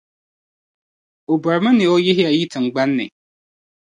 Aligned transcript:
O 1.31 1.33
bɔrimi 1.41 1.71
ni 1.77 1.85
o 1.93 1.95
yihi 2.05 2.21
ya 2.25 2.31
yi 2.37 2.45
tiŋgbani 2.51 2.93
ni. 2.97 3.05